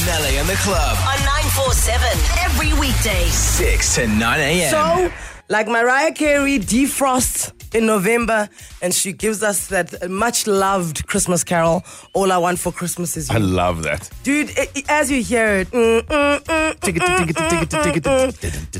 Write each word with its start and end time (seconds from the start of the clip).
Anele 0.00 0.40
and 0.40 0.48
the 0.48 0.54
club. 0.54 0.96
on 0.98 1.18
947 1.24 2.08
every 2.44 2.72
weekday. 2.80 3.26
6 3.28 3.94
to 3.96 4.06
9 4.06 4.40
a.m. 4.40 4.70
So, 4.70 5.12
like 5.50 5.68
Mariah 5.68 6.12
Carey 6.12 6.58
defrosts 6.58 7.52
in 7.74 7.84
November, 7.86 8.48
and 8.80 8.94
she 8.94 9.12
gives 9.12 9.42
us 9.42 9.66
that 9.68 10.08
much 10.10 10.46
loved 10.46 11.06
Christmas 11.06 11.44
carol, 11.44 11.84
All 12.14 12.32
I 12.32 12.38
Want 12.38 12.58
for 12.58 12.72
Christmas 12.72 13.14
Is 13.18 13.28
You. 13.28 13.36
I 13.36 13.38
love 13.38 13.82
that. 13.82 14.08
Dude, 14.22 14.50
i- 14.58 14.68
i- 14.74 14.84
as 14.88 15.10
you 15.10 15.22
hear 15.22 15.58
it, 15.60 15.70
mm, 15.70 16.00
mm, 16.02 16.40
mm, 16.44 16.70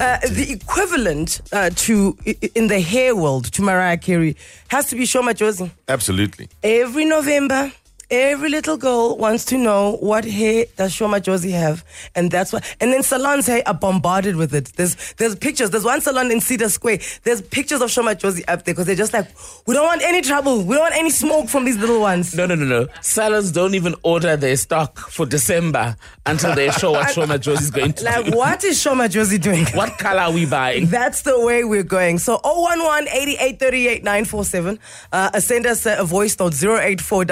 uh, 0.00 0.18
the 0.29 0.46
equivalent 0.52 1.41
uh, 1.52 1.71
to 1.77 2.16
i- 2.27 2.34
i- 2.43 2.50
in 2.55 2.68
the 2.68 2.80
hair 2.80 3.14
world 3.14 3.45
to 3.52 3.62
Mariah 3.62 3.98
Carey 3.98 4.37
has 4.68 4.87
to 4.89 4.96
be 4.96 5.05
Sho 5.07 5.23
Madjozi. 5.23 5.71
Absolutely. 5.87 6.48
Every 6.64 7.05
November, 7.05 7.71
every 8.11 8.48
little 8.50 8.77
girl 8.77 9.16
wants 9.16 9.45
to 9.46 9.58
know 9.58 9.96
what 10.00 10.24
hair 10.24 10.64
does 10.76 10.93
Sho 10.93 11.06
Madjozi 11.08 11.52
have, 11.52 11.84
and 12.14 12.30
that's 12.30 12.52
what. 12.52 12.64
And 12.80 12.93
then 12.93 13.02
salons 13.02 13.46
hey, 13.46 13.62
are 13.64 13.75
bombarded 13.75 14.36
with 14.36 14.54
it. 14.54 14.72
There's 14.76 15.12
there's 15.14 15.36
pictures. 15.36 15.71
There's 15.71 15.85
one 15.85 16.00
salon 16.00 16.30
in 16.30 16.40
Cedar 16.40 16.68
Square. 16.68 16.99
There's 17.22 17.43
pictures 17.43 17.80
of 17.80 17.90
Sho 17.90 18.02
Madjozi 18.02 18.43
up 18.49 18.64
there 18.64 18.75
because 18.75 18.86
they're 18.86 18.96
just 18.96 19.12
like, 19.12 19.29
we 19.66 19.75
don't 19.75 19.85
want 19.86 20.02
any 20.02 20.21
trouble. 20.22 20.58
We 20.62 20.75
don't 20.75 20.82
want 20.82 20.96
any 20.96 21.11
smoke 21.11 21.49
from 21.49 21.64
these 21.64 21.79
little 21.79 22.00
ones. 22.00 22.35
No, 22.35 22.46
no, 22.46 22.54
no, 22.54 22.64
no. 22.64 22.86
Salons 23.00 23.52
don't 23.52 23.75
even 23.75 23.94
order 24.02 24.36
their 24.36 24.57
stock 24.57 24.99
for 24.99 25.27
December 25.27 25.96
until 26.27 26.54
they 26.54 26.71
show 26.71 26.93
what 26.93 27.11
Sho 27.14 27.27
Madjozi 27.27 27.61
is 27.63 27.71
going 27.71 27.93
to 27.94 28.04
Like, 28.04 28.24
do. 28.27 28.36
what 28.36 28.64
is 28.64 28.80
Sho 28.80 28.94
Madjozi 28.94 29.40
doing? 29.40 29.66
What 29.80 29.99
color 29.99 30.21
are 30.21 30.32
we 30.32 30.46
buying? 30.46 30.86
That's 30.86 31.22
the 31.22 31.38
way 31.40 31.64
we're 31.64 31.82
going. 31.85 32.19
So 32.19 32.41
011 32.44 33.08
8838 33.08 34.02
947. 34.05 34.78
Uh, 35.12 35.41
send 35.41 35.66
us 35.66 35.86
a, 35.86 35.98
a 35.98 36.05
voice 36.05 36.38
note 36.38 36.55
084 36.62 37.24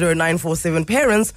947. 0.00 0.84
Parents, 0.84 1.32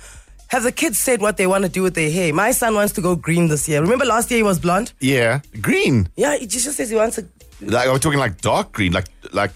have 0.49 0.63
the 0.63 0.71
kids 0.71 0.97
said 0.97 1.19
what 1.21 1.37
they 1.37 1.47
want 1.47 1.63
to 1.65 1.69
do 1.69 1.83
with 1.83 1.93
their 1.93 2.09
hair? 2.11 2.33
My 2.33 2.51
son 2.51 2.73
wants 2.75 2.93
to 2.93 3.01
go 3.01 3.15
green 3.15 3.47
this 3.49 3.67
year. 3.67 3.81
Remember 3.81 4.05
last 4.05 4.31
year 4.31 4.37
he 4.39 4.43
was 4.43 4.59
blonde? 4.59 4.93
Yeah. 4.99 5.41
Green. 5.61 6.09
Yeah, 6.15 6.37
he 6.37 6.47
just 6.47 6.71
says 6.75 6.89
he 6.89 6.95
wants 6.95 7.17
to. 7.17 7.25
Like, 7.61 7.87
are 7.87 7.93
we 7.93 7.99
talking 7.99 8.19
like 8.19 8.39
dark 8.41 8.71
green? 8.71 8.93
Like, 8.93 9.05
like 9.33 9.51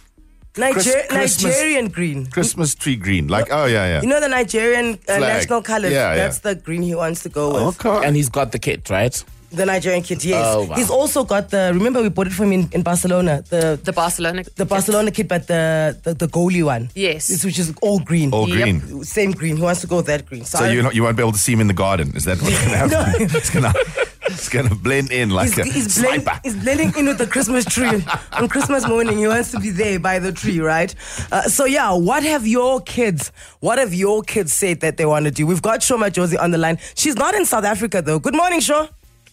Niger- 0.57 0.81
Christmas- 1.07 1.43
Nigerian 1.43 1.87
green. 1.87 2.25
Christmas 2.25 2.75
tree 2.75 2.95
green? 2.97 3.27
Like, 3.27 3.47
oh, 3.51 3.65
yeah, 3.65 3.85
yeah. 3.85 4.01
You 4.01 4.07
know 4.09 4.19
the 4.19 4.27
Nigerian 4.27 4.99
uh, 5.07 5.17
national 5.19 5.61
colors? 5.61 5.91
Yeah, 5.93 6.09
yeah. 6.11 6.15
That's 6.15 6.39
the 6.39 6.55
green 6.55 6.81
he 6.81 6.93
wants 6.95 7.23
to 7.23 7.29
go 7.29 7.53
with. 7.53 7.85
Okay. 7.85 8.05
And 8.05 8.15
he's 8.15 8.29
got 8.29 8.51
the 8.51 8.59
kit, 8.59 8.89
right? 8.89 9.23
The 9.51 9.65
Nigerian 9.65 10.01
kid, 10.01 10.23
yes. 10.23 10.45
Oh, 10.47 10.63
wow. 10.63 10.75
He's 10.75 10.89
also 10.89 11.23
got 11.25 11.49
the, 11.49 11.71
remember 11.73 12.01
we 12.01 12.07
bought 12.09 12.27
it 12.27 12.33
for 12.33 12.45
him 12.45 12.53
in, 12.53 12.69
in 12.71 12.83
Barcelona, 12.83 13.43
the 13.49 13.79
The 13.83 13.91
Barcelona. 13.91 14.43
the 14.55 14.65
Barcelona 14.65 15.11
kit, 15.11 15.27
but 15.27 15.47
the, 15.47 15.97
the, 16.03 16.13
the 16.13 16.27
goalie 16.27 16.63
one. 16.63 16.89
Yes. 16.95 17.29
It's- 17.29 17.43
Which 17.43 17.59
is 17.59 17.73
all 17.81 17.99
green. 17.99 18.31
All 18.33 18.47
Yep. 18.47 18.57
green. 18.61 19.03
Same 19.03 19.31
green. 19.31 19.57
He 19.57 19.61
wants 19.63 19.81
to 19.81 19.87
go 19.87 19.97
with 19.97 20.05
that 20.05 20.25
green. 20.25 20.45
So 20.45 20.59
I- 20.59 20.71
you 20.71 20.81
not, 20.81 20.95
you 20.95 21.03
won't 21.03 21.17
be 21.17 21.23
able 21.23 21.33
to 21.33 21.37
see 21.37 21.51
him 21.53 21.59
in 21.59 21.67
the 21.67 21.73
garden. 21.73 22.13
Is 22.15 22.23
that 22.23 22.41
what's 22.41 22.57
going 22.65 22.71
to 22.89 22.95
happen? 22.95 23.21
it's 23.35 23.49
going 23.49 23.65
to 23.73 24.07
it's 24.27 24.47
going 24.47 24.69
to 24.69 24.75
blend 24.75 25.11
in 25.11 25.31
like 25.31 25.49
He's, 25.49 25.57
a 25.57 25.63
he's, 25.65 25.99
blend, 26.01 26.25
he's 26.43 26.55
blending 26.55 26.93
in 26.97 27.07
with 27.07 27.17
the 27.17 27.27
Christmas 27.27 27.65
tree. 27.65 28.01
On 28.31 28.47
Christmas 28.47 28.87
morning, 28.87 29.17
he 29.17 29.27
wants 29.27 29.51
to 29.51 29.59
be 29.59 29.71
there 29.71 29.99
by 29.99 30.19
the 30.19 30.31
tree, 30.31 30.61
right? 30.61 30.95
Uh, 31.33 31.41
so, 31.49 31.65
yeah, 31.65 31.91
what 31.91 32.23
have 32.23 32.47
your 32.47 32.79
kids, 32.79 33.33
what 33.59 33.77
have 33.79 33.93
your 33.93 34.21
kids 34.21 34.53
said 34.53 34.79
that 34.79 34.95
they 34.95 35.05
want 35.05 35.25
to 35.25 35.31
do? 35.31 35.45
We've 35.45 35.61
got 35.61 35.83
Sho 35.83 35.97
Madjozi 35.97 36.39
on 36.39 36.51
the 36.51 36.57
line. 36.57 36.77
She's 36.95 37.15
not 37.17 37.35
in 37.35 37.45
South 37.45 37.65
Africa, 37.65 38.01
though. 38.01 38.19
Good 38.19 38.35
morning, 38.35 38.61
Sho. 38.61 38.87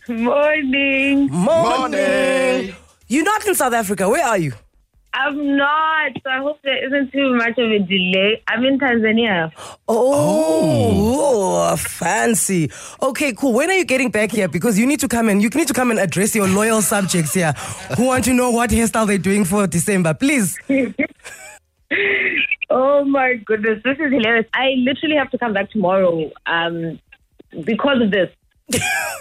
Morning. 0.08 1.28
Morning. 1.30 2.74
You're 3.08 3.24
not 3.24 3.46
in 3.46 3.54
South 3.54 3.72
Africa. 3.72 4.08
Where 4.08 4.24
are 4.24 4.38
you? 4.38 4.52
I'm 5.14 5.56
not. 5.56 6.12
So 6.22 6.30
I 6.30 6.38
hope 6.38 6.58
there 6.62 6.86
isn't 6.86 7.12
too 7.12 7.34
much 7.34 7.58
of 7.58 7.70
a 7.70 7.78
delay. 7.78 8.42
I'm 8.46 8.64
in 8.64 8.78
Tanzania. 8.78 9.50
Oh, 9.88 11.76
fancy. 11.76 12.70
Okay, 13.02 13.32
cool. 13.32 13.52
When 13.52 13.70
are 13.70 13.74
you 13.74 13.84
getting 13.84 14.10
back 14.10 14.30
here? 14.30 14.48
Because 14.48 14.78
you 14.78 14.86
need 14.86 15.00
to 15.00 15.08
come 15.08 15.28
and 15.28 15.42
you 15.42 15.48
need 15.50 15.68
to 15.68 15.74
come 15.74 15.90
and 15.90 15.98
address 15.98 16.34
your 16.34 16.46
loyal 16.46 16.82
subjects 16.82 17.34
here 17.34 17.52
who 17.96 18.06
want 18.06 18.24
to 18.24 18.34
know 18.34 18.50
what 18.50 18.70
hairstyle 18.70 19.06
they're 19.06 19.18
doing 19.18 19.44
for 19.44 19.66
December. 19.66 20.14
Please. 20.14 20.58
Oh 22.70 23.02
my 23.04 23.36
goodness, 23.46 23.80
this 23.82 23.98
is 23.98 24.12
hilarious. 24.12 24.46
I 24.52 24.74
literally 24.76 25.16
have 25.16 25.30
to 25.30 25.38
come 25.38 25.54
back 25.54 25.70
tomorrow 25.70 26.30
um, 26.44 26.98
because 27.64 28.02
of 28.02 28.10
this. 28.10 28.28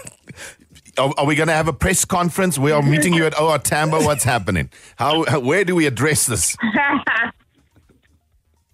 Are, 0.98 1.12
are 1.16 1.26
we 1.26 1.34
going 1.34 1.48
to 1.48 1.54
have 1.54 1.68
a 1.68 1.72
press 1.72 2.04
conference? 2.04 2.58
We 2.58 2.72
are 2.72 2.82
meeting 2.82 3.14
you 3.14 3.24
at 3.24 3.38
OR 3.40 3.58
Tambo. 3.58 4.04
What's 4.04 4.24
happening? 4.24 4.70
How, 4.96 5.24
how? 5.24 5.40
Where 5.40 5.64
do 5.64 5.74
we 5.74 5.86
address 5.86 6.26
this? 6.26 6.56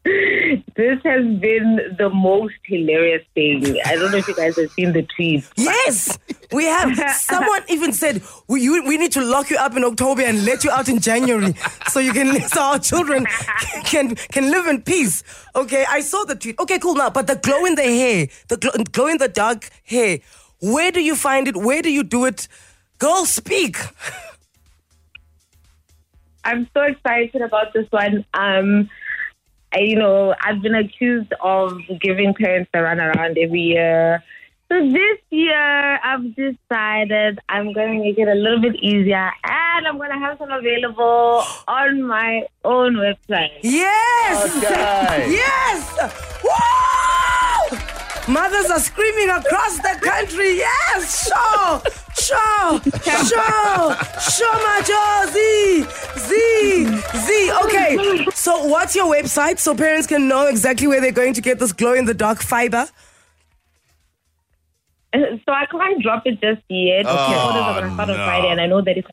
This 0.04 0.98
has 1.04 1.24
been 1.38 1.96
the 1.96 2.10
most 2.10 2.56
hilarious 2.64 3.24
thing. 3.32 3.80
I 3.86 3.94
don't 3.96 4.10
know 4.10 4.18
if 4.18 4.28
you 4.28 4.34
guys 4.34 4.56
have 4.56 4.70
seen 4.72 4.92
the 4.92 5.02
tweets. 5.02 5.50
Yes, 5.56 6.18
we 6.52 6.64
have. 6.64 6.94
Someone 7.16 7.62
even 7.68 7.94
said 7.94 8.22
we, 8.46 8.60
you, 8.60 8.84
we 8.84 8.98
need 8.98 9.12
to 9.12 9.22
lock 9.22 9.48
you 9.48 9.56
up 9.56 9.74
in 9.76 9.84
October 9.84 10.20
and 10.20 10.44
let 10.44 10.62
you 10.62 10.70
out 10.70 10.90
in 10.90 11.00
January 11.00 11.54
so 11.88 12.00
you 12.00 12.12
can 12.12 12.38
so 12.48 12.60
our 12.60 12.78
children 12.78 13.24
can 13.84 14.14
can 14.14 14.50
live 14.50 14.66
in 14.66 14.82
peace. 14.82 15.22
Okay, 15.56 15.86
I 15.88 16.00
saw 16.00 16.24
the 16.24 16.34
tweet. 16.34 16.58
Okay, 16.58 16.78
cool 16.78 16.96
now. 16.96 17.08
But 17.08 17.26
the 17.26 17.36
glow 17.36 17.64
in 17.64 17.74
the 17.74 17.82
hair, 17.82 18.26
the 18.48 18.58
glow, 18.58 18.72
glow 18.92 19.06
in 19.06 19.16
the 19.16 19.28
dark 19.28 19.70
hair. 19.84 20.18
Where 20.64 20.91
do 20.91 21.02
you 21.02 21.14
find 21.14 21.47
it? 21.47 21.58
Where 21.58 21.82
do 21.82 21.92
you 21.92 22.02
do 22.02 22.25
it? 22.25 22.48
Girl, 22.98 23.26
speak. 23.26 23.76
I'm 26.44 26.66
so 26.72 26.82
excited 26.82 27.42
about 27.42 27.75
this 27.75 27.86
one. 27.91 28.25
Um, 28.32 28.88
I, 29.75 29.80
you 29.80 29.97
know, 29.97 30.34
I've 30.41 30.62
been 30.62 30.75
accused 30.75 31.34
of 31.42 31.78
giving 32.00 32.32
parents 32.32 32.70
a 32.72 32.82
run 32.82 32.98
around 32.98 33.36
every 33.36 33.60
year. 33.60 34.25
So 34.72 34.80
this 34.91 35.19
year, 35.28 36.00
I've 36.02 36.34
decided 36.34 37.41
I'm 37.50 37.75
going 37.75 37.98
to 37.98 38.04
make 38.04 38.16
it 38.16 38.28
a 38.28 38.34
little 38.34 38.62
bit 38.62 38.76
easier, 38.76 39.31
and 39.44 39.86
I'm 39.86 39.98
going 39.98 40.12
to 40.12 40.19
have 40.19 40.38
some 40.38 40.50
available 40.50 41.44
on 41.69 42.02
my 42.04 42.46
own 42.64 42.94
website. 42.94 43.50
Yes. 43.62 44.64
Okay. 44.64 45.31
Yes! 45.44 46.42
Woo! 46.42 47.83
Mothers 48.28 48.70
are 48.70 48.80
screaming 48.80 49.28
across 49.28 49.76
the 49.78 49.98
country. 50.00 50.56
Yes! 50.56 51.28
Show! 51.28 51.82
Show! 52.14 52.80
Show! 53.04 53.94
Sho 54.18 54.50
Madjozi! 54.64 55.84
Z! 56.18 56.86
Z! 57.18 57.52
Okay, 57.64 58.26
so 58.34 58.64
what's 58.64 58.96
your 58.96 59.12
website 59.12 59.58
so 59.58 59.74
parents 59.74 60.06
can 60.06 60.26
know 60.26 60.46
exactly 60.46 60.86
where 60.86 61.00
they're 61.02 61.12
going 61.12 61.34
to 61.34 61.42
get 61.42 61.58
this 61.58 61.72
glow 61.72 61.92
in 61.92 62.06
the 62.06 62.14
dark 62.14 62.40
fiber? 62.40 62.86
Uh, 65.12 65.18
so 65.46 65.52
I 65.52 65.66
can't 65.66 66.02
drop 66.02 66.22
it 66.26 66.40
just 66.40 66.62
yet. 66.68 67.04
Okay, 67.04 67.14
Oh, 67.14 67.46
orders 67.46 67.62
are 67.62 67.80
going 67.80 67.88
to 67.88 67.94
start 67.94 68.10
on 68.10 68.16
no. 68.16 68.24
Friday, 68.24 68.48
and 68.48 68.60
I 68.60 68.66
know 68.66 68.80
that 68.80 68.96
it's 68.96 69.08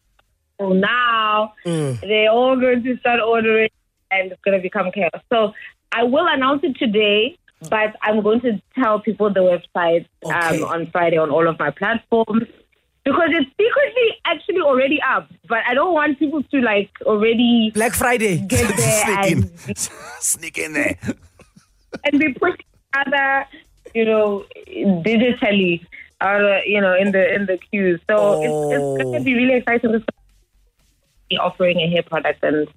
so 0.60 0.70
now 0.70 1.54
mm. 1.66 2.00
they're 2.02 2.30
all 2.32 2.56
going 2.56 2.84
to 2.84 2.98
start 3.00 3.20
ordering, 3.20 3.70
and 4.10 4.32
it's 4.32 4.42
going 4.42 4.58
to 4.58 4.62
become 4.62 4.92
chaos. 4.92 5.12
So 5.30 5.54
I 5.92 6.04
will 6.04 6.28
announce 6.28 6.64
it 6.64 6.78
today, 6.78 7.38
but 7.70 7.96
I'm 8.02 8.22
going 8.22 8.42
to 8.42 8.62
tell 8.76 9.00
people 9.00 9.32
the 9.32 9.42
website 9.42 10.08
Okay. 10.26 10.62
um, 10.62 10.64
on 10.64 10.88
Friday 10.92 11.18
on 11.18 11.30
all 11.30 11.48
of 11.48 11.58
my 11.60 11.70
platforms 11.72 12.44
because 13.04 13.30
it's 13.30 13.50
secretly 13.52 14.18
actually 14.26 14.62
already 14.62 15.00
up. 15.02 15.30
But 15.48 15.60
I 15.68 15.74
don't 15.74 15.94
want 15.94 16.20
people 16.20 16.44
to 16.44 16.62
like 16.62 16.90
already 17.04 17.72
Black 17.74 17.94
Friday. 17.94 18.38
get 18.40 18.68
there 18.78 19.06
Sneak 19.06 19.18
and 19.32 19.44
in. 19.68 19.76
Sneak 20.20 20.58
in 20.58 20.74
there. 20.74 20.98
and 22.06 22.20
be 22.20 22.34
pushing 22.34 22.66
other, 22.94 23.46
you 23.94 24.06
know, 24.06 24.46
digitally, 24.68 25.86
or 26.22 26.62
you 26.66 26.80
know, 26.82 26.96
in 26.96 27.12
the 27.12 27.34
in 27.34 27.46
the 27.46 27.58
queues. 27.58 28.00
So 28.10 28.42
it's, 28.42 28.74
it's 28.76 29.04
going 29.04 29.14
to 29.20 29.24
be 29.24 29.34
really 29.36 29.56
exciting 29.56 29.92
to 29.94 30.04
be 31.30 31.38
offering 31.38 31.80
a 31.80 31.90
hair 31.90 32.04
product, 32.04 32.44
and 32.44 32.68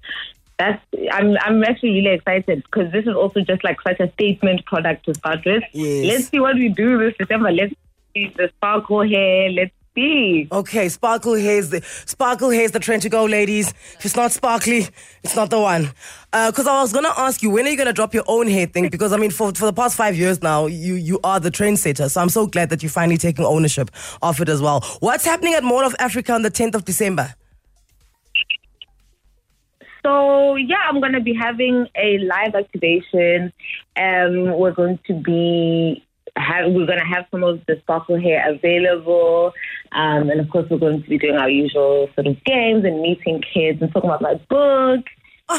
that's 0.58 0.82
I'm 1.12 1.36
I'm 1.40 1.64
actually 1.64 1.90
really 1.90 2.14
excited 2.14 2.62
because 2.64 2.92
this 2.92 3.06
is 3.06 3.14
also 3.14 3.40
just 3.40 3.64
like 3.64 3.80
such 3.82 4.00
a 4.00 4.10
statement 4.12 4.64
product 4.66 5.04
to 5.06 5.14
start 5.14 5.40
with. 5.44 5.62
Yes. 5.72 6.12
Let's 6.12 6.28
see 6.28 6.40
what 6.40 6.54
we 6.56 6.68
do 6.68 6.98
this 6.98 7.14
December. 7.18 7.50
Let's 7.50 7.74
see 8.14 8.32
the 8.36 8.50
sparkle 8.56 9.02
hair. 9.02 9.50
Let's 9.50 9.72
see. 9.96 10.48
Okay, 10.50 10.88
sparkle 10.88 11.34
hair's 11.34 11.70
the 11.70 11.82
sparkle 12.06 12.50
hair's 12.50 12.70
the 12.70 12.78
trend 12.78 13.02
to 13.02 13.08
go, 13.08 13.24
ladies. 13.24 13.70
If 13.70 14.04
it's 14.04 14.16
not 14.16 14.32
sparkly, 14.32 14.86
it's 15.22 15.36
not 15.36 15.50
the 15.50 15.60
one. 15.60 15.90
Uh, 16.32 16.50
because 16.50 16.66
I 16.66 16.80
was 16.80 16.92
gonna 16.92 17.12
ask 17.16 17.42
you, 17.42 17.50
when 17.50 17.66
are 17.66 17.70
you 17.70 17.76
gonna 17.76 17.92
drop 17.92 18.14
your 18.14 18.24
own 18.26 18.48
hair 18.48 18.66
thing? 18.66 18.88
Because 18.90 19.12
I 19.12 19.16
mean, 19.16 19.30
for 19.30 19.52
for 19.52 19.66
the 19.66 19.72
past 19.72 19.96
five 19.96 20.16
years 20.16 20.42
now, 20.42 20.66
you 20.66 20.94
you 20.94 21.18
are 21.24 21.40
the 21.40 21.50
trendsetter. 21.50 22.08
So 22.10 22.20
I'm 22.20 22.28
so 22.28 22.46
glad 22.46 22.70
that 22.70 22.82
you're 22.82 22.90
finally 22.90 23.18
taking 23.18 23.44
ownership 23.44 23.90
of 24.22 24.40
it 24.40 24.48
as 24.48 24.62
well. 24.62 24.82
What's 25.00 25.24
happening 25.24 25.54
at 25.54 25.64
Mall 25.64 25.84
of 25.84 25.96
Africa 25.98 26.32
on 26.32 26.42
the 26.42 26.50
10th 26.50 26.74
of 26.74 26.84
December? 26.84 27.34
So 30.04 30.56
yeah, 30.56 30.82
I'm 30.86 31.00
gonna 31.00 31.20
be 31.20 31.34
having 31.34 31.88
a 31.96 32.18
live 32.18 32.54
activation. 32.54 33.52
Um, 33.96 34.58
we're 34.58 34.72
going 34.72 34.98
to 35.06 35.14
be 35.14 36.04
have, 36.36 36.72
we're 36.72 36.86
gonna 36.86 37.06
have 37.06 37.26
some 37.30 37.42
of 37.42 37.64
the 37.66 37.76
sparkle 37.80 38.20
hair 38.20 38.52
available, 38.52 39.52
um, 39.92 40.28
and 40.28 40.40
of 40.40 40.50
course 40.50 40.66
we're 40.70 40.78
going 40.78 41.02
to 41.02 41.08
be 41.08 41.16
doing 41.16 41.36
our 41.36 41.48
usual 41.48 42.10
sort 42.14 42.26
of 42.26 42.42
games 42.44 42.84
and 42.84 43.00
meeting 43.00 43.42
kids 43.54 43.80
and 43.80 43.92
talking 43.92 44.10
about 44.10 44.20
my 44.20 44.34
book. 44.50 45.06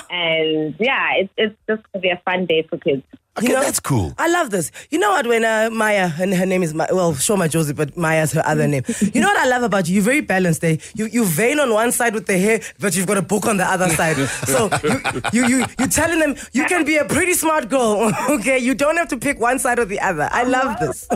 And 0.10 0.76
yeah, 0.80 1.14
it's 1.18 1.34
it's 1.38 1.56
just 1.68 1.84
gonna 1.92 2.02
be 2.02 2.10
a 2.10 2.22
fun 2.26 2.46
day 2.46 2.64
for 2.68 2.78
kids. 2.78 3.04
Okay, 3.38 3.52
that's 3.52 3.82
cool. 3.82 4.14
I 4.18 4.30
love 4.30 4.50
this. 4.50 4.72
You 4.90 4.98
know 4.98 5.10
what? 5.10 5.28
When 5.28 5.44
uh, 5.44 5.70
Maya, 5.70 6.10
and 6.20 6.34
her 6.34 6.46
name 6.46 6.64
is 6.64 6.74
Ma- 6.74 6.88
well, 6.90 7.14
Sho 7.14 7.36
Madjozi, 7.36 7.76
but 7.76 7.98
Maya's 7.98 8.32
her 8.32 8.42
other 8.46 8.66
name. 8.68 8.84
You 9.14 9.20
know 9.22 9.28
what 9.28 9.38
I 9.38 9.46
love 9.46 9.64
about 9.64 9.88
you? 9.90 9.96
You're 9.96 10.04
very 10.04 10.22
balanced. 10.22 10.64
Eh? 10.64 10.78
You 10.96 11.08
you 11.08 11.26
vein 11.26 11.60
on 11.60 11.72
one 11.74 11.92
side 11.92 12.14
with 12.14 12.26
the 12.28 12.38
hair, 12.38 12.62
but 12.80 12.96
you've 12.96 13.08
got 13.08 13.18
a 13.18 13.22
book 13.22 13.46
on 13.46 13.58
the 13.58 13.66
other 13.66 13.90
side. 13.90 14.16
So 14.46 14.70
you 14.84 15.02
you 15.34 15.48
you 15.48 15.66
you 15.80 15.88
telling 15.88 16.20
them 16.20 16.36
you 16.54 16.66
can 16.66 16.86
be 16.86 16.96
a 16.98 17.06
pretty 17.06 17.34
smart 17.34 17.70
girl. 17.70 18.12
Okay, 18.30 18.58
you 18.58 18.74
don't 18.74 18.98
have 18.98 19.10
to 19.10 19.18
pick 19.18 19.40
one 19.40 19.60
side 19.60 19.80
or 19.80 19.86
the 19.86 20.00
other. 20.00 20.30
I 20.32 20.44
love 20.44 20.80
this. 20.80 21.08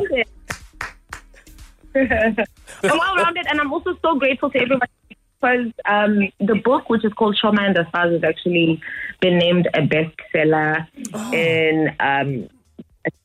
I'm 1.95 2.97
well 2.99 3.15
rounded, 3.15 3.47
and 3.49 3.59
I'm 3.59 3.71
also 3.73 3.97
so 4.01 4.15
grateful 4.19 4.49
to 4.51 4.59
everybody 4.59 4.91
because 5.39 5.71
um, 5.85 6.29
the 6.39 6.55
book, 6.63 6.89
which 6.89 7.05
is 7.05 7.13
called 7.13 7.37
Shoma 7.41 7.61
and 7.61 7.75
the 7.75 7.85
Stars, 7.89 8.13
has 8.13 8.23
actually 8.23 8.81
been 9.21 9.37
named 9.37 9.67
a 9.73 9.81
bestseller 9.81 10.87
in 11.33 11.95
um, 11.99 12.49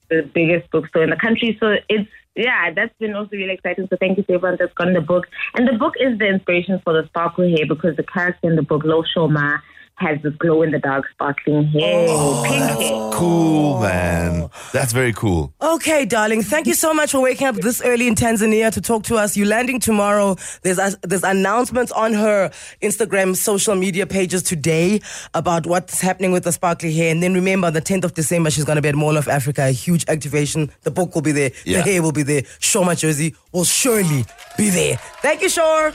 the 0.08 0.22
biggest 0.34 0.70
bookstore 0.70 1.04
in 1.04 1.10
the 1.10 1.16
country. 1.16 1.56
So 1.60 1.76
it's 1.88 2.08
yeah, 2.36 2.72
that's 2.74 2.92
been 2.98 3.14
also 3.14 3.30
really 3.32 3.54
exciting. 3.54 3.86
So 3.88 3.96
thank 3.98 4.18
you 4.18 4.24
to 4.24 4.32
everyone 4.34 4.56
that's 4.58 4.74
gotten 4.74 4.94
the 4.94 5.00
book. 5.00 5.26
And 5.54 5.68
the 5.68 5.74
book 5.74 5.94
is 6.00 6.18
the 6.18 6.26
inspiration 6.26 6.80
for 6.82 6.92
the 6.92 7.06
sparkle 7.08 7.48
hair 7.48 7.66
because 7.68 7.96
the 7.96 8.02
character 8.02 8.48
in 8.48 8.56
the 8.56 8.62
book, 8.62 8.82
Lo 8.84 9.04
Shoma, 9.16 9.60
has 9.96 10.20
this 10.22 10.34
glow 10.34 10.62
in 10.62 10.72
the 10.72 10.80
dark 10.80 11.04
sparkling 11.12 11.64
hair, 11.68 12.08
pink 12.44 12.80
hair. 12.80 13.10
Cool, 13.12 13.80
man. 13.80 14.50
That's 14.74 14.92
very 14.92 15.12
cool. 15.12 15.54
Okay, 15.62 16.04
darling. 16.04 16.42
Thank 16.42 16.66
you 16.66 16.74
so 16.74 16.92
much 16.92 17.12
for 17.12 17.20
waking 17.20 17.46
up 17.46 17.54
this 17.54 17.80
early 17.82 18.08
in 18.08 18.16
Tanzania 18.16 18.72
to 18.72 18.80
talk 18.80 19.04
to 19.04 19.14
us. 19.14 19.36
You're 19.36 19.46
landing 19.46 19.78
tomorrow. 19.78 20.34
There's 20.62 20.80
uh, 20.80 20.96
there's 21.02 21.22
announcements 21.22 21.92
on 21.92 22.12
her 22.12 22.50
Instagram 22.82 23.36
social 23.36 23.76
media 23.76 24.04
pages 24.04 24.42
today 24.42 25.00
about 25.32 25.64
what's 25.64 26.00
happening 26.00 26.32
with 26.32 26.42
the 26.42 26.50
sparkly 26.50 26.92
hair. 26.92 27.12
And 27.12 27.22
then 27.22 27.34
remember, 27.34 27.70
the 27.70 27.80
10th 27.80 28.02
of 28.02 28.14
December, 28.14 28.50
she's 28.50 28.64
going 28.64 28.74
to 28.74 28.82
be 28.82 28.88
at 28.88 28.96
Mall 28.96 29.16
of 29.16 29.28
Africa. 29.28 29.62
A 29.62 29.70
huge 29.70 30.04
activation. 30.08 30.72
The 30.82 30.90
book 30.90 31.14
will 31.14 31.22
be 31.22 31.30
there. 31.30 31.52
Yeah. 31.64 31.82
The 31.82 31.92
hair 31.92 32.02
will 32.02 32.10
be 32.10 32.24
there. 32.24 32.42
Sho 32.58 32.82
Madjozi 32.82 33.36
will 33.52 33.62
surely 33.62 34.24
be 34.58 34.70
there. 34.70 34.96
Thank 35.22 35.42
you, 35.42 35.50
Sho. 35.50 35.92